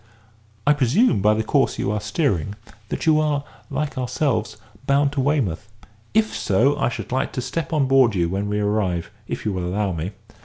I 0.65 0.73
presume, 0.73 1.21
by 1.21 1.35
the 1.35 1.43
course 1.43 1.77
you 1.77 1.91
are 1.91 2.01
steering, 2.01 2.55
that 2.89 3.05
you 3.05 3.19
are, 3.19 3.43
like 3.69 3.99
ourselves, 3.99 4.57
bound 4.87 5.11
to 5.11 5.21
Weymouth. 5.21 5.69
If 6.15 6.35
so, 6.35 6.75
I 6.79 6.89
should 6.89 7.11
like 7.11 7.31
to 7.33 7.39
step 7.41 7.71
on 7.71 7.85
board 7.85 8.15
you 8.15 8.27
when 8.27 8.49
we 8.49 8.59
arrive, 8.59 9.11
if 9.27 9.45
you 9.45 9.53
will 9.53 9.63
allow 9.65 9.91
me. 9.91 10.13